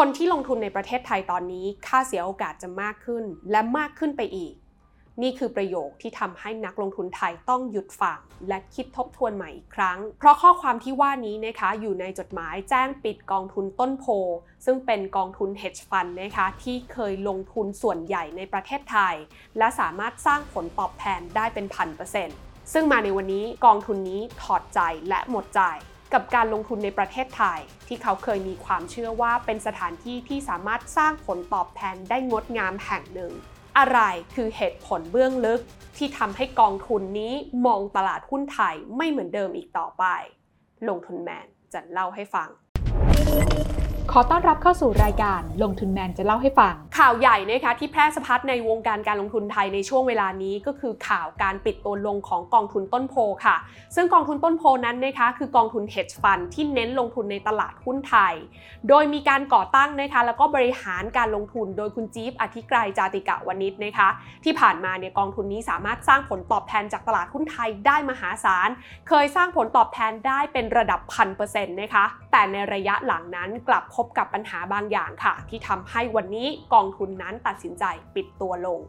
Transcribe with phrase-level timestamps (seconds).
[0.00, 4.54] คนที่ลงทุนในประเทศไทยตอนนี้ ค่าเสียโอกาสจะมากขึ้นและมากขึ้นไปอีก
[5.22, 14.06] นี่คือประโยคที่ทำให้นักลงทุนไทยต้องหยุดฟังและคิดทบทวนใหม่อีกครั้ง เพราะข้อความที่ว่านี้นะคะอยู่ในจดหมายแจ้งปิดกองทุนต้นโพ
[14.64, 19.14] ซึ่งเป็นกองทุน hedge fund นะคะที่เคยลงทุนส่วนใหญ่ในประเทศไทย
[19.58, 22.36] และสามารถสร้างผลตอบแทนได้เป็นพันเปอร์เซ็นต์
[22.72, 25.62] ซึ่งมาในวันนี้กองทุนนี้ถอดใจและหมดใจ
[26.12, 33.32] กับการลงทุนในประเทศไทย ที่เขาเคยมีความเชื่อว่าเป็นสถานที่ที่สามารถสร้างผลตอบแทนได้งดงามแห่งหนึ่ง
[33.78, 34.00] อะไร
[34.34, 35.60] คือเหตุผลเบื้องลึก
[35.96, 37.34] ที่ทำให้กองทุนนี้
[37.66, 40.04] มองตลาดหุ้นไทยไม่เหมือนเดิมอีกต่อไป
[40.88, 42.48] ลงทุนแมนจะเล่าให้ฟัง
[44.12, 53.56] ขอต้อนรับเข้าสู่รายการลงทุนแมนจะเล่าให้ฟัง ข่าวใหญ่นะคะที่แพร่สะพัดในวงการการลงทุนไทยในช่วงเวลานี้ก็คือข่าวการปิดตัวลงของกองทุนต้นโพค่ะ
[53.94, 58.34] ซึ่งกองทุนต้นโพนั้นนะคะคือกองทุน hedge fund ที่เน้นลงทุนในตลาดหุ้นไทย
[58.88, 64.08] โดยมีการก่อตั้งนะคะแล้วก็บริหารการลงทุนโดยคุณจี๊ฟอธิกรายจาติกะวณิชนะคะ
[64.44, 68.68] ที่ผ่านมาเนี่ยกองทุนนี้สามารถสร้างผลตอบแทนจากตลาดหุ้นไทยได้มหาศาล
[69.08, 78.80] เคยสร้างผลตอบแทนได้เป็นระดับพันเปอร์เซ็นต์นะคะแต่ในระยะหลังนั้นกลับพบกับปัญหาบางอย่างค่ะ ที่ทำให้วันนี้กองทุนนั้นตัดสินใจปิดตัวลง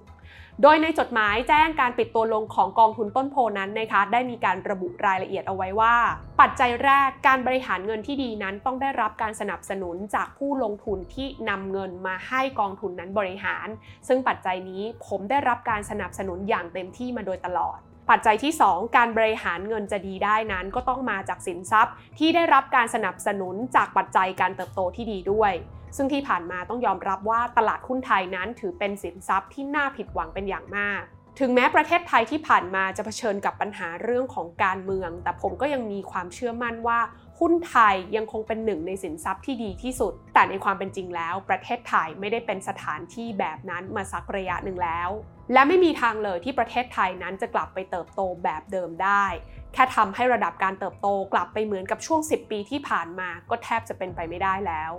[0.64, 5.96] โดยในจดหมายแจ้งการปิดตัวลงของกองทุนต้นโพนั้นนะคะได้มีการระบุรายละเอียดเอาไว้ว่า
[6.42, 13.68] ปัจจัยแรกการบริหารเงินที่ดีนั้นต้องได้รับการสนับสนุนจากผู้ลงทุนที่นำเงินมาให้กองทุนนั้นบริหาร
[14.08, 25.54] ซึ่งปัจจัยนี้ผมได้รับการสนับสนุนอย่างเต็มที่มาโดยตลอด ปัจจัยที่ 2 การบริหารเงินจะดีได้นั้น ก็ต้องมาจากสินทรัพย์ ที่ได้รับการสนับสนุนจากปัจจัยการเติบโตที่ดีด้วย
[25.96, 31.02] ซึ่งที่ผ่านมาต้องยอมรับว่าตลาดหุ้นไทยนั้นถือเป็นสินทรัพย์ที่น่าผิดหวังเป็นอย่างมาก
[31.40, 37.00] ถึงแม้ประเทศไทยที่ผ่านมาจะเผชิญกับปัญหาเรื่องของการเมือง แต่ผมก็ยังมีความเชื่อมั่นว่า
[37.40, 45.10] หุ้นไทยยังคงเป็นหนึ่งในสินทรัพย์ที่ดีที่สุด แต่ในความเป็นจริงแล้ว ประเทศไทยไม่ได้เป็นสถานที่แบบนั้นมาสักระยะหนึ่งแล้ว
[45.54, 49.26] และไม่มีทางเลยที่ประเทศไทยนั้นจะกลับไปเติบโตแบบเดิมได้
[49.74, 54.92] แค่ทำให้ระดับการเติบโตกลับไปเหมือนกับช่วง 10 ปีที่ผ่านมาก็แทบจะเป็นไปไม่ได้แล้ว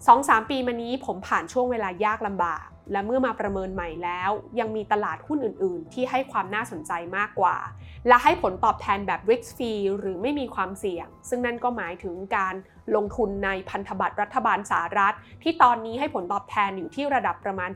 [0.00, 4.30] 2-3 ปีมานี้ผมผ่านช่วงเวลายากลำบาก และเมื่อมาประเมินใหม่แล้ว
[4.60, 7.56] ยังมีตลาดหุ้นอื่น ๆ ที่ให้ความน่าสนใจมากกว่า
[8.08, 12.54] และให้ผลตอบแทนแบบ risk free หรือไม่มีความเสี่ยง ซึ่งนั่นก็หมายถึงการ
[12.96, 17.70] ลงทุนในพันธบัตรรัฐบาลสหรัฐ ที่ตอนนี้ให้ผลตอบแทนอยู่ที่ระดับประมาณ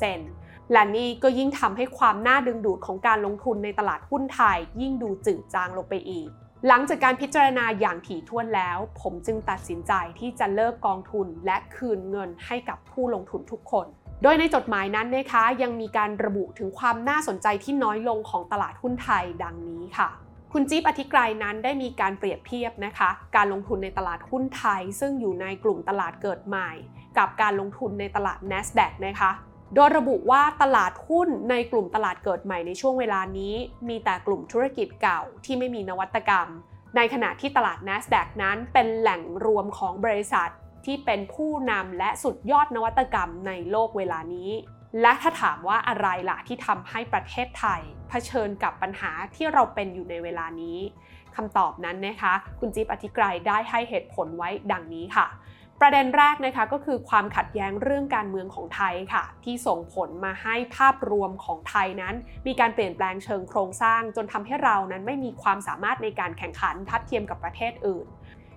[0.00, 6.28] 4% และนี่ก็ยิ่งทำให้ความน่าดึงดูดของการลงทุนในตลาดหุ้นไทย ยิ่งดูจืดจางลงไปอีก
[6.66, 13.86] หลังจากการพิจารณาอย่างถี่ถ้วนแล้ว ผมจึงตัดสินใจที่จะเลิกกองทุนและคืนเงินให้กับผู้ลงทุนทุกคน
[14.22, 20.08] โดยในจดหมายนั้นนะคะ ยังมีการระบุถึงความน่าสนใจที่น้อยลงของตลาดหุ้นไทยดังนี้ค่ะ
[20.52, 26.70] คุณจิ๊บอธิกรายนั้นได้มีการเปรียบเทียบนะคะ การลงทุนในตลาดหุ้นไทย ซึ่งอยู่ในกลุ่มตลาดเกิดใหม่
[27.18, 29.30] กับการลงทุนในตลาด NASDAQ นะคะ
[29.74, 33.54] โดยระบุว่าตลาดหุ้นในกลุ่มตลาดเกิดใหม่ในช่วงเวลานี้
[33.88, 36.48] มีแต่กลุ่มธุรกิจเก่าที่ไม่มีนวัตกรรม
[36.96, 40.50] ในขณะที่ตลาด NASDAQ นั้นเป็นแหล่งรวมของบริษัท
[40.84, 44.50] ที่เป็นผู้นำและสุดยอดนวัตกรรมในโลกเวลานี้
[45.00, 50.78] และถ้าถามว่าอะไรล่ะที่ทำให้ประเทศไทย เผชิญกับปัญหาที่เราเป็นอยู่ในเวลานี้
[51.36, 55.26] คำตอบนั้นนะคะ คุณจิ๊บอธิกรายได้ให้เหตุผลไว้ดังนี้ค่ะ
[55.80, 62.14] ประเด็นแรกนะคะก็คือความขัดแย้งเรื่องการเมืองของไทยค่ะ ที่ส่งผลมาให้ภาพรวมของไทยนั้น
[62.46, 68.06] มีการเปลี่ยนแปลงเชิงโครงสร้าง จนทำให้เรานั้นไม่มีความสามารถในการแข่งขันทัดเทียมกับประเทศอื่น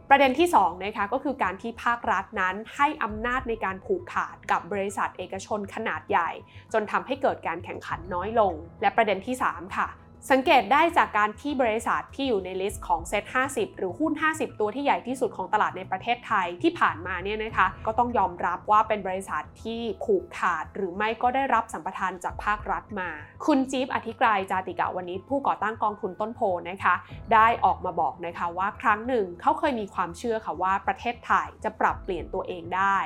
[0.10, 6.30] ประเด็นที่2นะคะก็คือการที่ภาครัฐนั้นให้อำนาจในการผูกขาดกับบริษัทเอกชนขนาดใหญ่
[6.74, 9.88] จนทำให้เกิดการแข่งขันน้อยลง และประเด็นที่ 3 ค่ะ
[10.28, 23.10] สังเกตได้จากการที่บริษัทที่อยู่ใน list ของ SET50 หรือหุ้น 50 ตัวที่ใหญ่ที่สุดของตลาดในประเทศไทยที่ผ่านมาเนี่ยนะคะ ก็ต้องยอมรับว่าเป็นบริษัทที่ผูกขาด หรือไม่ก็ได้รับสัมปทานจากภาครัฐมา
[23.46, 26.96] คุณจี๊บอธิกรายจาติกะวันนี้ผู้ก่อตั้งกองทุนต้นโพนะคะ
[27.34, 32.98] ได้ออกมาบอกนะคะว่าครั้งหนึ่งเขาเคยมีความเชื่อค่ะว่าประเทศไทยจะปรับเปลี่ยนตัวเองได้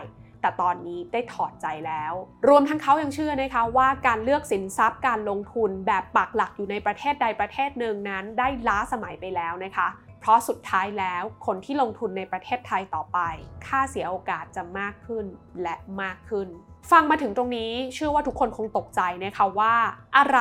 [0.44, 2.14] แต่ตอนนี้ได้ถอดใจแล้ว
[2.48, 9.88] รวมทั้งเขายังเชื่อนะคะว่าการเลือกสินทรัพย์การลงทุนแบบปักหลักอยู่ในประเทศใดประเทศหนึ่งนั้น ได้ล้าสมัยไปแล้วนะคะ
[10.20, 13.20] เพราะสุดท้ายแล้วคนที่ลงทุนในประเทศไทยต่อไป
[13.66, 15.26] ค่าเสียโอกาสจะมากขึ้น
[15.62, 16.48] และมากขึ้น
[16.92, 19.76] ฟังมาถึงตรงนี้เชื่อว่าทุกคนคงตกใจนะคะว่า
[20.18, 20.40] อะไร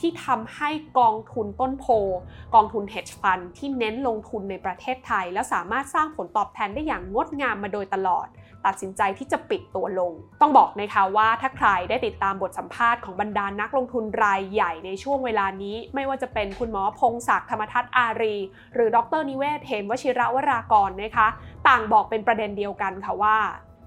[0.00, 1.86] ที่ทำให้กองทุนต้นโพ
[2.54, 8.26] กองทุน hedge fund ที่เน้นลงทุนในประเทศไทย แล้วสามารถสร้างผลตอบแทนได้อย่างงดงามมาโดยตลอด
[8.66, 18.36] ตัดสินใจที่จะปิดตัวลง ต้องบอกนะคะว่าถ้าใครได้ติดตามบทสัมภาษณ์ของบรรดานักลงทุนรายใหญ่ในช่วงเวลานี้ ไม่ว่าจะเป็นคุณหมอพงศักดิ์ธรรมทัศน์อารี
[18.74, 21.28] หรือดรนิเวศเทมวชิระวรากรนะคะ
[21.68, 23.38] ต่างบอกเป็นประเด็นเดียวกันค่ะว่า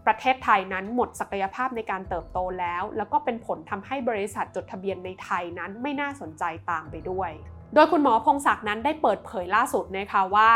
[0.08, 7.32] ประเทศไทยนั้นหมดศักยภาพในการเติบโตแล้ว แล้วก็เป็นผลทำให้บริษัทจดทะเบียนในไทยนั้นไม่น่าสนใจตามไปด้วย
[7.74, 10.50] โดยคุณหมอพงศักดิ์นั้นได้เปิดเผยล่าสุดนะคะว่า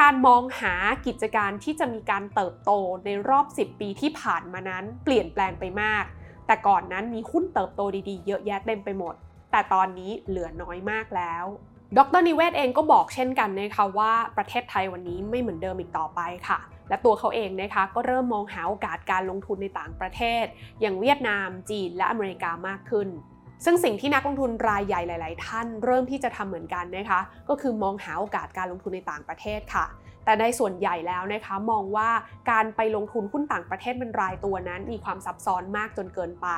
[0.00, 0.74] การมองหา
[1.06, 2.70] กิจการที่จะมีการเติบโต
[3.04, 6.04] ในรอบ 10 ปีที่ผ่านมานั้น เปลี่ยนแปลงไปมาก
[6.46, 9.14] แต่ก่อนนั้นมีหุ้นเติบโตดีๆ เยอะแยะเต็มไปหมด
[9.52, 11.44] แต่ตอนนี้เหลือน้อยมากแล้ว
[11.98, 20.44] ดรนิเวศเองก็บอกเช่นกันนะคะว่าประเทศไทยวันนี้ไม่เหมือนเดิมอีกต่อไปค่ะ และตัวเขาเองนะคะก็เริ่มมองหาโอกาสการลงทุนในต่างประเทศ
[20.80, 23.08] อย่างเวียดนาม จีน และอเมริกามากขึ้น
[23.64, 29.86] ซึ่งสิ่งที่นักลงทุนรายใหญ่หลาย ๆ ท่านเริ่มที่จะทำเหมือนกันนะคะ ก็คือมองหาโอกาสการลงทุนในต่างประเทศค่ะ
[30.26, 32.10] แต่ในส่วนใหญ่แล้วนะคะมองว่า
[32.50, 36.48] การไปลงทุนหุ้นต่างประเทศเป็นรายตัวนั้น มีความซับซ้อนมากจนเกินไป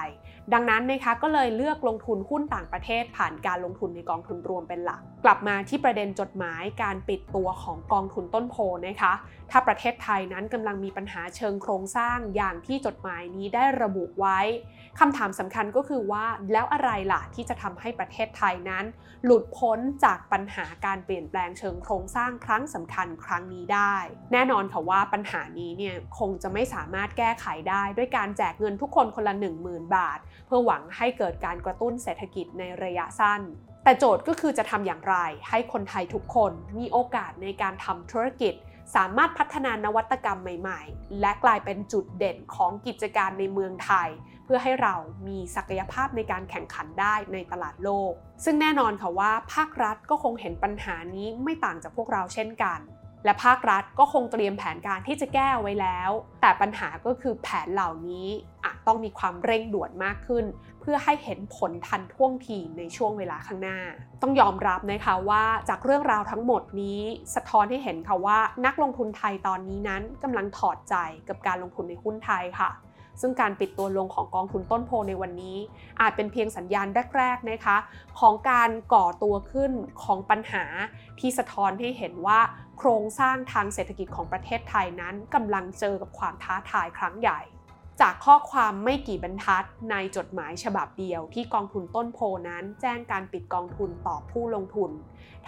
[0.53, 8.57] ดังนั้นนะคะก็เลยเลือกลงทุนหุ้นต่างประเทศ ผ่านการลงทุนในกองทุนรวมเป็นหลัก กลับมาที่ประเด็นจดหมายการปิดตัวของกองทุนต้นโพ
[8.87, 9.13] นะคะ
[9.51, 14.39] ถ้าประเทศไทยนั้นกำลังมีปัญหาเชิงโครงสร้างอย่างที่จดหมายนี้ได้ระบุไว้
[15.01, 18.85] คำถามสำคัญก็คือว่าแล้วอะไรล่ะที่จะทำให้ประเทศไทยนั้น
[19.25, 23.97] หลุดพ้นจากปัญหาการเปลี่ยนแปลงเชิงโครงสร้างครั้งสำคัญครั้งนี้นี้ได้
[24.33, 29.35] แน่นอนค่ะว่าปัญหานี้เนี่ยคงจะไม่สามารถแก้ไขได้ด้วยการแจกเงินทุกคนคนละ
[29.65, 33.41] 10,000 บาท เพื่อหวังให้เกิดการกระตุ้นเศรษฐกิจในระยะสั้น
[33.85, 35.17] แต่โจทย์ก็คือจะทำอย่างไร
[35.49, 38.55] ให้คนไทยทุกคนมีโอกาสในการทำธุรกิจ
[38.97, 44.09] สามารถพัฒนานวัตกรรมใหม่ ๆ และกลายเป็นจุดเด่นของกิจการในเมืองไทย
[44.45, 44.95] เพื่อให้เรา
[45.29, 48.13] มีศักยภาพในการแข่งขันได้ในตลาดโลก
[48.45, 52.81] ซึ่งแน่นอนค่ะว่าภาครัฐก็คงเห็นปัญหานี้ไม่ต่างจากพวกเราเช่นกัน
[53.25, 56.11] และภาครัฐก็คงเตรียมแผนการที่จะแก้ไว้แล้ว
[56.41, 58.29] แต่ปัญหาก็คือแผนเหล่านี้
[58.65, 60.45] อาจต้องมีความเร่งด่วนมากขึ้น
[60.81, 63.79] เพื่อให้เห็นผลทันท่วงทีในช่วงเวลาข้างหน้า
[64.23, 67.01] ต้องยอมรับนะคะว่าจากเรื่องราวทั้งหมดนี้
[67.35, 70.95] สะท้อนให้เห็นค่ะว่า นักลงทุนไทยตอนนี้นั้นกำลังถอดใจ
[71.29, 72.71] กับการลงทุนในหุ้นไทยค่ะ
[73.21, 75.59] ซึ่งการปิดตัวลงของกองทุนต้นโพในวันนี้
[76.01, 76.87] อาจเป็นเพียงสัญญาณ
[77.17, 77.77] แรกๆนะคะ
[78.21, 79.73] ของการก่อตัวขึ้น
[80.03, 80.65] ของปัญหา
[81.21, 82.41] ที่สะท้อนให้เห็นว่า
[82.79, 87.41] โครงสร้างทางเศรษฐกิจของประเทศไทยนั้นกำลังเจอกับความท้าทายครั้งใหญ่
[88.01, 92.19] จากข้อความไม่กี่บรรทัดในจดหมายฉบับเดียวที่กองทุนต้นโพ
[92.49, 94.91] นั้น แจ้งการปิดกองทุนต่อผู้ลงทุน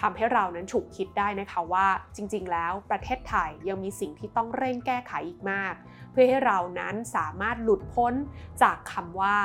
[0.00, 1.86] ทำให้เรานั้นฉุกคิดได้นะคะว่า
[2.16, 5.74] จริงๆ แล้วประเทศไทยยังมีสิ่งที่ต้องเร่งแก้ไขอีกมาก
[6.10, 8.14] เพื่อให้เรานั้นสามารถหลุดพ้น
[8.62, 9.36] จากคำว่า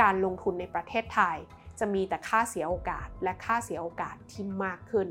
[0.00, 1.36] การลงทุนในประเทศไทย
[1.78, 5.08] จะมีแต่ค่าเสียโอกาสและค่าเสียโอกาสที่มากขึ้น